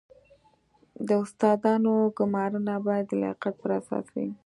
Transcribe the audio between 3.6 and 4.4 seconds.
پر اساس وي